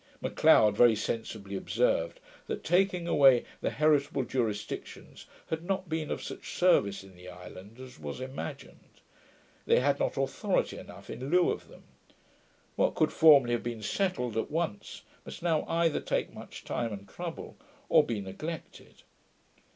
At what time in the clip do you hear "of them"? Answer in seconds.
11.51-11.83